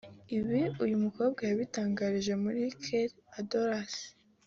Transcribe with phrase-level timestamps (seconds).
[0.37, 2.87] Ibi uyu mukobwa yabitangarije muri Kt
[3.39, 3.93] Idols